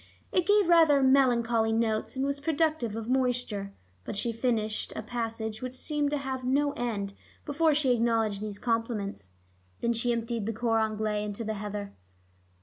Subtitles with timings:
[0.31, 3.71] It gave rather melancholy notes, and was productive of moisture.
[4.03, 7.13] But she finished a passage which seemed to have no end,
[7.45, 9.29] before she acknowledged these compliments.
[9.79, 11.93] Then she emptied the cor anglais into the heather.